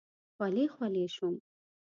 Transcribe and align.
خولې 0.33 0.65
خولې 0.73 1.05
شوم. 1.15 1.35